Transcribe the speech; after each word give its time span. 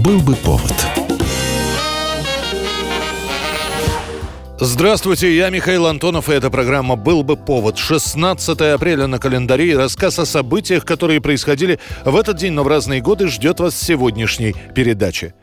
Был 0.00 0.20
бы 0.20 0.36
повод. 0.36 0.74
Здравствуйте, 4.60 5.34
я 5.36 5.50
Михаил 5.50 5.86
Антонов, 5.86 6.28
и 6.28 6.32
эта 6.32 6.50
программа 6.50 6.94
«Был 6.94 7.22
бы 7.22 7.36
повод». 7.36 7.78
16 7.78 8.60
апреля 8.60 9.06
на 9.06 9.18
календаре 9.18 9.70
и 9.70 9.74
рассказ 9.74 10.18
о 10.18 10.26
событиях, 10.26 10.84
которые 10.84 11.20
происходили 11.20 11.80
в 12.04 12.14
этот 12.16 12.36
день, 12.36 12.52
но 12.52 12.64
в 12.64 12.68
разные 12.68 13.00
годы, 13.00 13.28
ждет 13.28 13.60
вас 13.60 13.74
в 13.74 13.84
сегодняшней 13.84 14.54
передаче. 14.74 15.34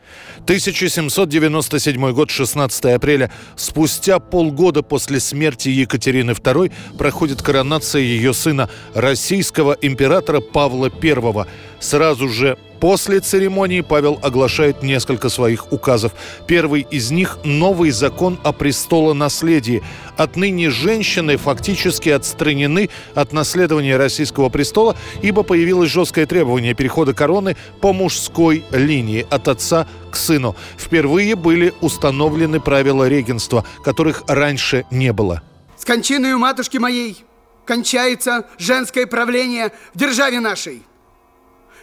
1797 0.44 2.12
год, 2.12 2.30
16 2.30 2.84
апреля. 2.86 3.30
Спустя 3.56 4.20
полгода 4.20 4.82
после 4.82 5.20
смерти 5.20 5.68
Екатерины 5.68 6.30
II 6.30 6.72
проходит 6.96 7.42
коронация 7.42 8.02
ее 8.02 8.32
сына, 8.32 8.70
российского 8.94 9.76
императора 9.80 10.40
Павла 10.40 10.90
I. 11.02 11.46
Сразу 11.80 12.28
же 12.28 12.56
После 12.80 13.20
церемонии 13.20 13.80
Павел 13.80 14.18
оглашает 14.22 14.82
несколько 14.82 15.28
своих 15.28 15.72
указов. 15.72 16.12
Первый 16.46 16.86
из 16.90 17.10
них– 17.10 17.38
новый 17.44 17.90
закон 17.90 18.38
о 18.42 18.52
престолонаследии. 18.52 19.82
Отныне 20.16 20.70
женщины 20.70 21.36
фактически 21.36 22.10
отстранены 22.10 22.90
от 23.14 23.32
наследования 23.32 23.96
российского 23.96 24.48
престола, 24.48 24.96
ибо 25.22 25.42
появилось 25.42 25.90
жесткое 25.90 26.26
требование 26.26 26.74
перехода 26.74 27.14
короны 27.14 27.56
по 27.80 27.92
мужской 27.92 28.64
линии 28.70 29.26
от 29.30 29.48
отца 29.48 29.86
к 30.10 30.16
сыну. 30.16 30.54
Впервые 30.78 31.34
были 31.34 31.72
установлены 31.80 32.60
правила 32.60 33.08
регенства, 33.08 33.64
которых 33.84 34.24
раньше 34.26 34.84
не 34.90 35.12
было. 35.12 35.42
С 35.78 35.84
кончиною 35.84 36.38
матушки 36.38 36.78
моей 36.78 37.16
кончается 37.64 38.46
женское 38.58 39.06
правление 39.06 39.72
в 39.94 39.98
державе 39.98 40.40
нашей 40.40 40.82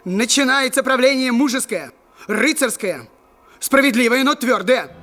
начинается 0.05 0.83
правление 0.83 1.31
мужеское, 1.31 1.91
рыцарское, 2.27 3.07
справедливое, 3.59 4.23
но 4.23 4.35
твердое– 4.35 4.95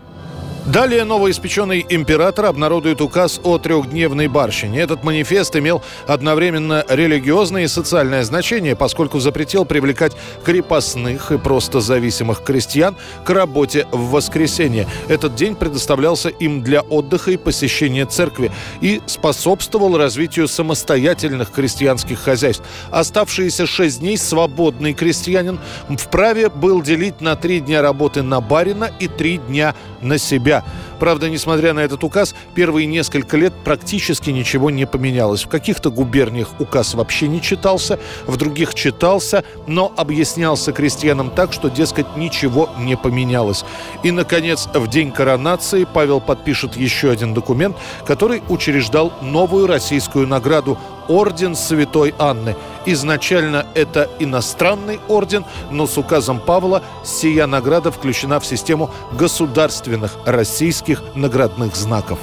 Далее 0.66 1.04
новоиспеченный 1.04 1.84
император 1.88 2.44
обнародует 2.44 3.00
указ 3.00 3.40
о 3.42 3.58
трехдневной 3.58 4.28
барщине. 4.28 4.80
Этот 4.80 5.02
манифест 5.02 5.56
имел 5.56 5.82
одновременно 6.06 6.84
религиозное 6.88 7.64
и 7.64 7.68
социальное 7.68 8.22
значение, 8.24 8.76
поскольку 8.76 9.20
запретил 9.20 9.64
привлекать 9.64 10.12
крепостных 10.44 11.32
и 11.32 11.38
просто 11.38 11.80
зависимых 11.80 12.44
крестьян 12.44 12.94
к 13.24 13.30
работе 13.30 13.86
в 13.90 14.10
воскресенье. 14.10 14.86
Этот 15.08 15.34
день 15.34 15.56
предоставлялся 15.56 16.28
им 16.28 16.62
для 16.62 16.82
отдыха 16.82 17.30
и 17.30 17.36
посещения 17.38 18.04
церкви 18.04 18.52
и 18.82 19.00
способствовал 19.06 19.96
развитию 19.96 20.46
самостоятельных 20.46 21.52
крестьянских 21.52 22.20
хозяйств. 22.20 22.62
Оставшиеся 22.90 23.66
шесть 23.66 24.00
дней 24.00 24.18
свободный 24.18 24.92
крестьянин 24.92 25.58
вправе 25.88 26.50
был 26.50 26.82
делить 26.82 27.22
на 27.22 27.34
три 27.34 27.60
дня 27.60 27.80
работы 27.80 28.22
на 28.22 28.40
барина 28.42 28.90
и 29.00 29.08
три 29.08 29.38
дня 29.38 29.74
на 30.02 30.18
себя. 30.18 30.49
Правда, 30.98 31.30
несмотря 31.30 31.72
на 31.72 31.80
этот 31.80 32.04
указ, 32.04 32.34
первые 32.54 32.86
несколько 32.86 33.36
лет 33.36 33.52
практически 33.64 34.30
ничего 34.30 34.70
не 34.70 34.86
поменялось. 34.86 35.44
В 35.44 35.48
каких-то 35.48 35.90
губерниях 35.90 36.60
указ 36.60 36.94
вообще 36.94 37.28
не 37.28 37.40
читался, 37.40 37.98
в 38.26 38.36
других 38.36 38.74
читался, 38.74 39.44
но 39.66 39.92
объяснялся 39.96 40.72
крестьянам 40.72 41.30
так, 41.30 41.52
что, 41.52 41.68
дескать, 41.68 42.16
ничего 42.16 42.68
не 42.78 42.96
поменялось. 42.96 43.64
И, 44.02 44.10
наконец, 44.10 44.68
в 44.72 44.88
день 44.88 45.12
коронации 45.12 45.86
Павел 45.92 46.20
подпишет 46.20 46.76
еще 46.76 47.10
один 47.10 47.34
документ, 47.34 47.76
который 48.06 48.42
учреждал 48.48 49.12
новую 49.22 49.66
российскую 49.66 50.26
награду 50.26 50.78
Орден 51.10 51.56
Святой 51.56 52.14
Анны. 52.18 52.54
Изначально 52.86 53.66
это 53.74 54.08
иностранный 54.20 55.00
орден, 55.08 55.44
но 55.72 55.88
с 55.88 55.98
указом 55.98 56.38
Павла 56.40 56.84
сия 57.04 57.46
награда 57.46 57.90
включена 57.90 58.38
в 58.38 58.46
систему 58.46 58.90
государственных 59.18 60.16
российских 60.24 61.02
наградных 61.16 61.74
знаков. 61.74 62.20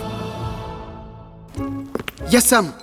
Я 2.30 2.40
сам 2.40 2.74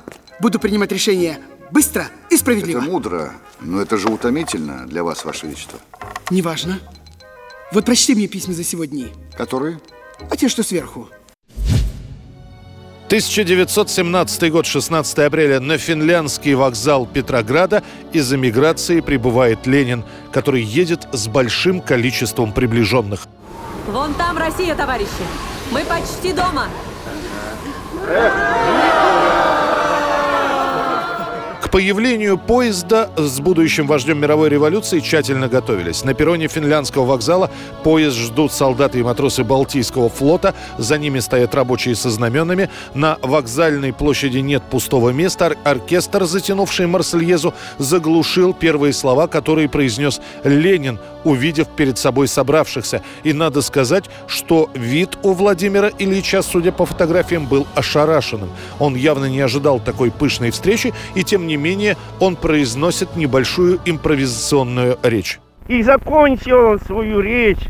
буду 0.41 0.59
принимать 0.59 0.93
решение 0.93 1.39
быстро 1.71 2.07
и 2.31 2.37
справедливо. 2.37 2.81
Это 2.81 2.91
мудро, 2.91 3.33
но 3.61 3.81
это 3.81 3.97
же 3.97 4.09
утомительно 4.09 4.87
для 4.87 5.03
вас, 5.03 5.25
Ваше 5.25 5.47
Величество. 5.47 5.79
Неважно. 6.29 6.81
Вот 7.73 7.87
прочти 7.87 8.15
мне 8.15 8.29
письма 8.29 8.53
за 8.53 8.63
сегодня. 8.63 9.09
Которые? 9.39 9.81
А 10.31 10.37
те, 10.37 10.49
что 10.49 10.63
сверху. 10.63 11.09
1917 13.15 14.51
год, 14.51 14.67
16 14.67 15.19
апреля, 15.21 15.61
на 15.61 15.79
финляндский 15.79 16.55
вокзал 16.55 17.07
Петрограда 17.07 17.85
из 18.13 18.35
эмиграции 18.35 18.99
прибывает 18.99 19.69
Ленин, 19.69 20.05
который 20.33 20.65
едет 20.65 21.07
с 21.13 21.29
большим 21.29 21.81
количеством 21.81 22.53
приближенных. 22.53 23.29
Вон 23.87 24.15
там 24.15 24.37
Россия, 24.37 24.75
товарищи. 24.75 25.07
Мы 25.71 25.85
почти 25.85 26.33
дома. 26.33 26.67
Появлению 31.75 32.39
поезда 32.39 33.11
с 33.17 33.41
будущим 33.41 33.89
вождем 33.89 34.21
мировой 34.21 34.49
революции 34.49 35.01
тщательно 35.01 35.49
готовились. 35.49 36.05
На 36.05 36.15
перроне 36.15 36.47
финляндского 36.47 37.05
вокзала 37.05 37.51
поезд 37.83 38.17
ждут 38.17 38.53
солдаты 38.53 39.01
и 39.01 39.03
матросы 39.03 39.43
Балтийского 39.43 40.09
флота. 40.09 40.55
За 40.79 40.99
ними 40.99 41.19
стоят 41.19 41.53
рабочие 41.53 41.97
со 41.97 42.11
знаменами. 42.11 42.71
На 42.95 43.19
вокзальной 43.23 43.93
площади 43.93 44.39
нет 44.39 44.63
пустого 44.71 45.11
места. 45.11 45.57
Оркестр, 45.65 46.27
затянувший 46.27 46.87
Марсельезу, 46.87 47.53
заглушил 47.79 48.55
первые 48.55 48.93
слова, 48.93 49.27
которые 49.27 49.69
произнес 49.69 50.21
Ленин, 50.45 51.01
увидев 51.25 51.67
перед 51.67 51.99
собой 51.99 52.29
собравшихся. 52.29 53.03
И 53.25 53.33
надо 53.33 53.63
сказать, 53.63 54.05
что 54.29 54.71
вид 54.75 55.19
у 55.25 55.33
Владимира 55.33 55.91
Ильича, 55.99 56.43
судя 56.43 56.71
по 56.71 56.87
фотографиям, 56.87 57.47
был 57.47 57.67
ошарашенным. 57.75 58.51
Он 58.79 58.95
явно 58.95 59.25
не 59.25 59.41
ожидал 59.41 59.81
такой 59.81 60.13
пышной 60.13 60.53
встречи, 60.53 60.95
и 61.17 61.25
тем 61.25 61.49
не 61.49 61.57
менее 61.57 61.64
он 62.21 62.37
произносит 62.37 63.17
небольшую 63.17 63.81
импровизационную 63.85 64.99
речь. 65.03 65.41
И 65.69 65.83
закончил 65.83 66.79
свою 66.81 67.21
речь 67.21 67.67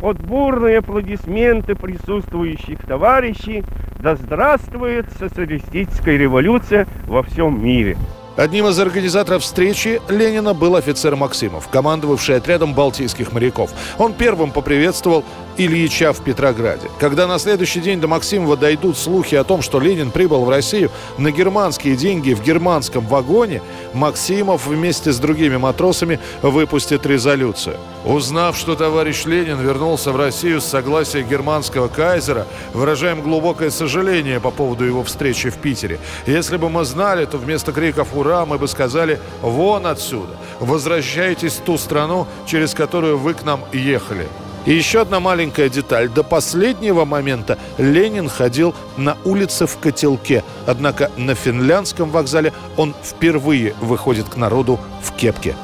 под 0.00 0.20
бурные 0.20 0.78
аплодисменты 0.78 1.74
присутствующих 1.74 2.80
товарищей 2.86 3.62
«Да 4.00 4.16
здравствует 4.16 5.06
социалистическая 5.18 6.16
революция 6.16 6.86
во 7.06 7.22
всем 7.22 7.62
мире!» 7.62 7.96
Одним 8.36 8.68
из 8.68 8.78
организаторов 8.78 9.42
встречи 9.42 10.00
Ленина 10.08 10.54
был 10.54 10.74
офицер 10.74 11.14
Максимов, 11.14 11.68
командовавший 11.68 12.36
отрядом 12.36 12.72
балтийских 12.72 13.32
моряков. 13.32 13.70
Он 13.98 14.14
первым 14.14 14.50
поприветствовал 14.50 15.24
Ильича 15.56 16.12
в 16.12 16.22
Петрограде. 16.22 16.90
Когда 16.98 17.26
на 17.26 17.38
следующий 17.38 17.80
день 17.80 18.00
до 18.00 18.08
Максимова 18.08 18.56
дойдут 18.56 18.96
слухи 18.96 19.34
о 19.34 19.44
том, 19.44 19.62
что 19.62 19.80
Ленин 19.80 20.10
прибыл 20.10 20.44
в 20.44 20.48
Россию 20.48 20.90
на 21.18 21.30
германские 21.30 21.96
деньги 21.96 22.32
в 22.32 22.42
германском 22.42 23.06
вагоне, 23.06 23.62
Максимов 23.92 24.66
вместе 24.66 25.12
с 25.12 25.18
другими 25.18 25.56
матросами 25.56 26.20
выпустит 26.42 27.06
резолюцию. 27.06 27.76
Узнав, 28.04 28.56
что 28.56 28.74
товарищ 28.76 29.24
Ленин 29.26 29.60
вернулся 29.60 30.12
в 30.12 30.16
Россию 30.16 30.60
с 30.60 30.64
согласия 30.64 31.22
германского 31.22 31.88
кайзера, 31.88 32.46
выражаем 32.72 33.20
глубокое 33.20 33.70
сожаление 33.70 34.40
по 34.40 34.50
поводу 34.50 34.84
его 34.84 35.04
встречи 35.04 35.50
в 35.50 35.56
Питере. 35.56 35.98
Если 36.26 36.56
бы 36.56 36.70
мы 36.70 36.84
знали, 36.84 37.26
то 37.26 37.36
вместо 37.36 37.72
криков 37.72 38.08
«Ура!» 38.14 38.46
мы 38.46 38.58
бы 38.58 38.68
сказали 38.68 39.20
«Вон 39.42 39.86
отсюда! 39.86 40.36
Возвращайтесь 40.60 41.54
в 41.54 41.60
ту 41.60 41.76
страну, 41.78 42.26
через 42.46 42.74
которую 42.74 43.18
вы 43.18 43.34
к 43.34 43.44
нам 43.44 43.60
ехали!» 43.72 44.28
И 44.66 44.74
еще 44.74 45.00
одна 45.00 45.20
маленькая 45.20 45.68
деталь. 45.68 46.08
До 46.08 46.22
последнего 46.22 47.04
момента 47.04 47.58
Ленин 47.78 48.28
ходил 48.28 48.74
на 48.96 49.16
улице 49.24 49.66
в 49.66 49.78
котелке. 49.78 50.44
Однако 50.66 51.10
на 51.16 51.34
финляндском 51.34 52.10
вокзале 52.10 52.52
он 52.76 52.94
впервые 53.02 53.74
выходит 53.80 54.28
к 54.28 54.36
народу 54.36 54.78
в 55.02 55.12
кепке. 55.12 55.56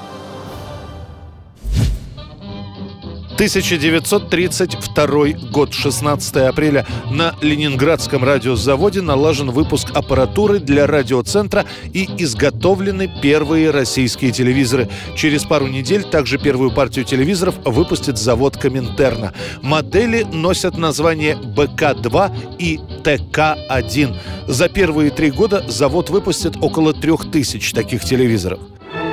1932 3.37 5.51
год, 5.53 5.75
16 5.75 6.37
апреля. 6.37 6.87
На 7.11 7.35
Ленинградском 7.43 8.25
радиозаводе 8.25 9.03
налажен 9.03 9.51
выпуск 9.51 9.91
аппаратуры 9.93 10.59
для 10.59 10.87
радиоцентра 10.87 11.67
и 11.93 12.09
изготовлены 12.17 13.11
первые 13.21 13.73
российские 13.73 14.33
телевизоры. 14.33 14.89
Через 15.17 15.45
пару 15.45 15.67
недель 15.67 16.03
также 16.03 16.39
первую 16.39 16.71
партию 16.71 17.05
телевизоров 17.05 17.57
выпустит 17.67 18.17
завод 18.17 18.57
Коминтерна. 18.57 19.35
Модели 19.61 20.23
носят 20.23 20.79
название 20.79 21.37
БК-2 21.37 22.57
и 22.59 22.81
ТК-1. 23.05 24.17
За 24.49 24.71
первые 24.71 25.11
три 25.11 25.31
года 25.31 25.63
завод 25.69 26.09
выпустит 26.09 26.57
около 26.63 26.95
трех 26.95 27.31
тысяч 27.31 27.73
таких 27.73 28.03
телевизоров. 28.03 28.61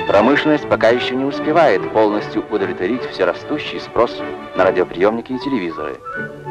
Промышленность 0.08 0.68
пока 0.68 0.90
еще 0.90 1.16
не 1.16 1.24
успевает 1.24 1.92
полностью 1.92 2.46
удовлетворить 2.50 3.04
все 3.10 3.26
растущий 3.26 3.80
спрос 3.80 4.22
на 4.56 4.66
радиоприемники 4.66 5.32
и 5.32 5.40
телевизоры. 5.40 5.96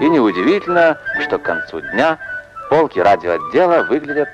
И 0.01 0.09
неудивительно, 0.09 0.99
что 1.21 1.39
к 1.39 1.43
концу 1.43 1.81
дня 1.93 2.19
полки 2.71 2.99
радиоотдела 2.99 3.85
выглядят 3.85 4.29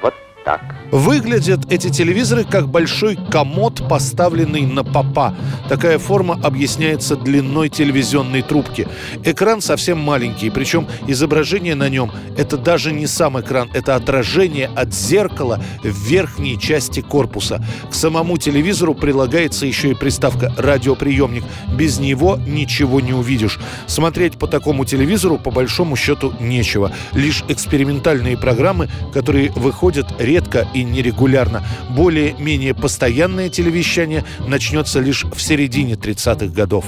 вот 0.00 0.14
так. 0.44 0.60
Выглядят 0.92 1.72
эти 1.72 1.88
телевизоры 1.88 2.44
как 2.44 2.68
большой 2.68 3.16
комод, 3.16 3.88
поставленный 3.88 4.66
на 4.66 4.84
попа. 4.84 5.34
Такая 5.66 5.98
форма 5.98 6.38
объясняется 6.42 7.16
длиной 7.16 7.70
телевизионной 7.70 8.42
трубки. 8.42 8.86
Экран 9.24 9.62
совсем 9.62 9.98
маленький, 9.98 10.50
причем 10.50 10.86
изображение 11.06 11.74
на 11.74 11.88
нем– 11.88 12.12
это 12.36 12.58
даже 12.58 12.92
не 12.92 13.06
сам 13.06 13.40
экран, 13.40 13.70
это 13.72 13.96
отражение 13.96 14.66
от 14.66 14.92
зеркала 14.92 15.64
в 15.82 15.88
верхней 15.88 16.60
части 16.60 17.00
корпуса. 17.00 17.64
К 17.90 17.94
самому 17.94 18.36
телевизору 18.36 18.94
прилагается 18.94 19.64
еще 19.64 19.92
и 19.92 19.94
приставка 19.94 20.52
«радиоприемник». 20.58 21.44
Без 21.74 22.00
него 22.00 22.38
ничего 22.46 23.00
не 23.00 23.14
увидишь. 23.14 23.58
Смотреть 23.86 24.36
по 24.38 24.46
такому 24.46 24.84
телевизору 24.84 25.38
по 25.38 25.50
большому 25.50 25.96
счету 25.96 26.34
нечего. 26.38 26.92
Лишь 27.14 27.44
экспериментальные 27.48 28.36
программы, 28.36 28.90
которые 29.14 29.52
выходят 29.52 30.06
редко 30.18 30.68
и 30.74 30.81
нерегулярно. 30.84 31.64
Более-менее 31.90 32.74
постоянное 32.74 33.48
телевещание 33.48 34.24
начнется 34.46 35.00
лишь 35.00 35.24
в 35.24 35.40
середине 35.40 35.94
30-х 35.94 36.46
годов. 36.46 36.86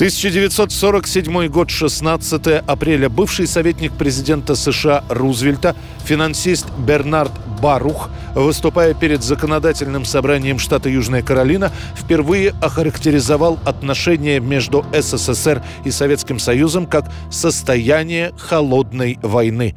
1947 0.00 1.48
год, 1.48 1.68
16 1.68 2.46
апреля. 2.66 3.10
Бывший 3.10 3.46
советник 3.46 3.92
президента 3.92 4.54
США 4.54 5.04
Рузвельта, 5.10 5.76
финансист 6.06 6.68
Бернард 6.78 7.32
Барух, 7.60 8.08
выступая 8.34 8.94
перед 8.94 9.22
законодательным 9.22 10.06
собранием 10.06 10.58
штата 10.58 10.88
Южная 10.88 11.20
Каролина, 11.20 11.70
впервые 11.94 12.54
охарактеризовал 12.62 13.58
отношения 13.66 14.40
между 14.40 14.86
СССР 14.98 15.62
и 15.84 15.90
Советским 15.90 16.38
Союзом 16.38 16.86
как 16.86 17.12
состояние 17.30 18.32
холодной 18.38 19.18
войны. 19.20 19.76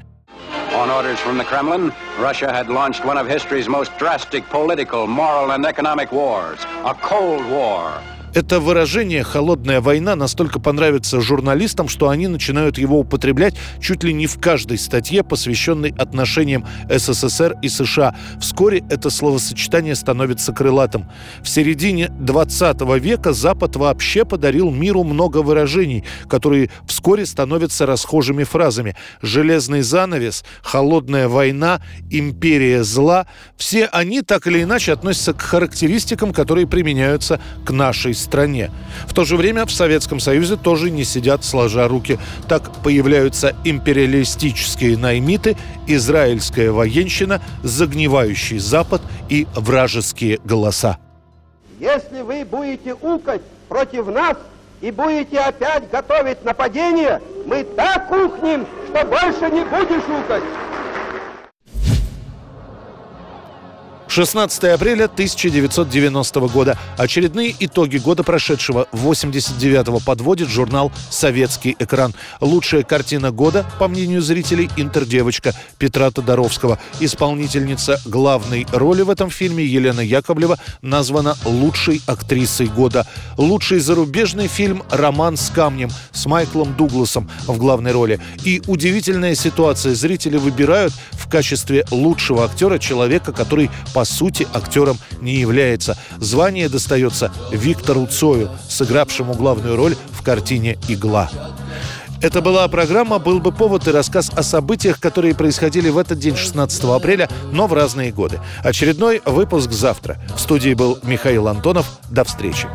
On 0.83 0.89
orders 0.89 1.17
from 1.21 1.37
the 1.37 1.45
Kremlin, 1.45 1.93
Russia 2.19 2.51
had 2.51 2.67
launched 2.67 3.05
one 3.05 3.17
of 3.17 3.25
history's 3.25 3.69
most 3.69 3.97
drastic 3.97 4.43
political, 4.49 5.07
moral 5.07 5.51
and 5.51 5.65
economic 5.65 6.11
wars, 6.11 6.59
a 6.83 6.93
Cold 6.93 7.45
War. 7.45 7.97
Это 8.33 8.59
выражение 8.59 9.21
«холодная 9.21 9.79
война» 9.79 10.15
настолько 10.15 10.59
понравится 10.59 11.21
журналистам, 11.21 11.87
что 11.87 12.09
они 12.09 12.27
начинают 12.27 12.79
его 12.79 12.97
употреблять 12.99 13.55
чуть 13.79 14.03
ли 14.03 14.11
не 14.11 14.25
в 14.25 14.39
каждой 14.39 14.79
статье, 14.79 15.23
посвященной 15.23 15.93
отношениям 15.95 16.65
СССР 16.89 17.55
и 17.61 17.69
США. 17.69 18.15
Вскоре 18.41 18.83
это 18.89 19.11
словосочетание 19.11 19.93
становится 19.93 20.51
крылатым. 20.51 21.11
В 21.43 21.47
середине 21.47 22.09
20 22.09 22.81
века 22.99 23.33
Запад 23.33 23.75
вообще 23.75 24.25
подарил 24.25 24.71
миру 24.71 25.03
много 25.03 25.43
выражений, 25.43 26.03
которые 26.27 26.71
вскоре 26.87 27.27
становятся 27.27 27.85
расхожими 27.85 28.45
фразами. 28.45 28.95
«Железный 29.21 29.83
занавес», 29.83 30.43
«холодная 30.63 31.27
война», 31.27 31.81
«империя 32.09 32.83
зла»– 32.83 33.27
все 33.57 33.85
они 33.85 34.21
так 34.23 34.47
или 34.47 34.63
иначе 34.63 34.91
относятся 34.91 35.33
к 35.33 35.41
характеристикам, 35.41 36.33
которые 36.33 36.65
применяются 36.65 37.39
к 37.63 37.69
нашей 37.69 38.15
стране. 38.23 38.71
В 39.05 39.13
то 39.13 39.25
же 39.25 39.37
время 39.37 39.65
в 39.65 39.71
Советском 39.71 40.19
Союзе 40.19 40.55
тоже 40.55 40.89
не 40.89 41.03
сидят 41.03 41.43
сложа 41.43 41.87
руки. 41.87 42.17
Так 42.47 42.71
появляются 42.83 43.55
империалистические 43.63 44.97
наймиты, 44.97 45.55
израильская 45.87 46.71
военщина, 46.71 47.41
загнивающий 47.61 48.59
Запад 48.59 49.01
и 49.29 49.47
вражеские 49.55 50.39
голоса. 50.43 50.97
Если 51.79 52.21
вы 52.21 52.45
будете 52.45 52.93
укать 52.93 53.41
против 53.67 54.07
нас 54.07 54.37
и 54.81 54.91
будете 54.91 55.39
опять 55.39 55.89
готовить 55.91 56.43
нападение, 56.45 57.21
мы 57.45 57.63
так 57.63 58.09
ухнем, 58.11 58.65
что 58.89 59.05
больше 59.05 59.51
не 59.53 59.63
будешь 59.65 60.03
укать. 60.03 60.43
16 64.13 64.65
апреля 64.65 65.05
1990 65.05 66.39
года. 66.41 66.77
Очередные 66.99 67.55
итоги 67.59 67.97
года 67.97 68.21
прошедшего 68.21 68.85
89-го 68.91 69.99
подводит 70.01 70.49
журнал 70.49 70.91
«Советский 71.09 71.75
экран». 71.79 72.13
Лучшая 72.39 72.83
картина 72.83 73.31
года, 73.31 73.65
по 73.79 73.87
мнению 73.87 74.21
зрителей, 74.21 74.69
«Интердевочка» 74.77 75.55
Петра 75.79 76.11
Тодоровского. 76.11 76.77
Исполнительница 76.99 77.99
главной 78.05 78.67
роли 78.71 79.01
в 79.01 79.09
этом 79.09 79.31
фильме 79.31 79.65
Елена 79.65 80.01
Яковлева 80.01 80.59
названа 80.83 81.35
лучшей 81.43 81.99
актрисой 82.05 82.67
года. 82.67 83.07
Лучший 83.39 83.79
зарубежный 83.79 84.47
фильм 84.47 84.83
«Роман 84.91 85.37
с 85.37 85.49
камнем» 85.49 85.89
с 86.11 86.27
Майклом 86.27 86.75
Дугласом 86.77 87.31
в 87.47 87.57
главной 87.57 87.91
роли. 87.91 88.21
И 88.43 88.61
удивительная 88.67 89.33
ситуация. 89.33 89.95
Зрители 89.95 90.37
выбирают 90.37 90.93
в 91.13 91.27
качестве 91.27 91.83
лучшего 91.89 92.45
актера 92.45 92.77
человека, 92.77 93.33
который 93.33 93.71
по 93.95 94.02
по 94.03 94.05
сути 94.05 94.45
актером 94.53 94.97
не 95.21 95.35
является. 95.35 95.95
Звание 96.17 96.67
достается 96.67 97.31
Виктору 97.53 98.05
Цою, 98.05 98.49
сыгравшему 98.67 99.33
главную 99.33 99.77
роль 99.77 99.95
в 100.11 100.21
картине 100.21 100.77
«Игла». 100.89 101.31
Это 102.21 102.41
была 102.41 102.67
программа 102.67 103.17
«Был 103.17 103.39
бы 103.39 103.53
повод» 103.53 103.87
и 103.87 103.91
рассказ 103.91 104.29
о 104.35 104.43
событиях, 104.43 104.99
которые 104.99 105.35
происходили 105.35 105.87
в 105.87 105.97
этот 105.97 106.19
день, 106.19 106.35
16 106.35 106.83
апреля, 106.83 107.29
но 107.53 107.67
в 107.67 107.71
разные 107.71 108.11
годы. 108.11 108.41
Очередной 108.61 109.21
выпуск 109.25 109.71
завтра. 109.71 110.17
В 110.35 110.39
студии 110.41 110.73
был 110.73 110.99
Михаил 111.03 111.47
Антонов. 111.47 111.85
До 112.09 112.25
встречи. 112.25 112.67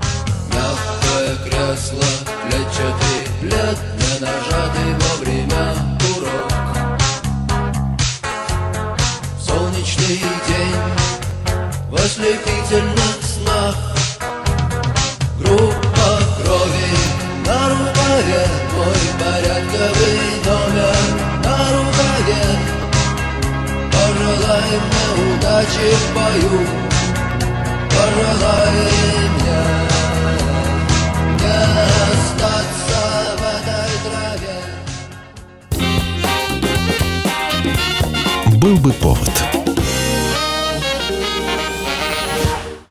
Мягкое 0.55 1.37
кресло, 1.45 2.05
плечатый 2.49 3.41
плед, 3.43 3.79
не 3.99 4.21
нажатый 4.25 5.08
ослепительных 12.09 13.19
снах 13.23 13.77
Группа 15.39 16.11
крови 16.39 16.93
на 17.47 17.61
Мой 18.75 19.01
порядковый 19.21 20.21
номер 20.47 20.97
на 21.45 21.57
Пожелай 23.93 24.71
мне 24.85 25.07
удачи 25.35 25.89
в 25.93 26.05
бою 26.15 26.59
Пожелай 27.91 28.77
мне 29.35 29.61
Был 38.57 38.77
бы 38.79 38.93
повод 38.95 39.48